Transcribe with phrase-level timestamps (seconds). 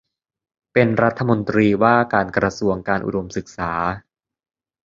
[0.73, 3.71] เป็นรัฐมนตรีว่าการกระทรวงการอุดมศึกษา